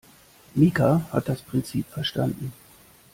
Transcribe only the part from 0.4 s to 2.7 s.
Mika hat das Prinzip verstanden.